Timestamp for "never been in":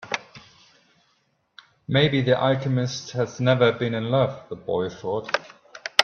3.39-4.05